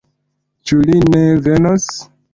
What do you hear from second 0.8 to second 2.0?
li ne venos?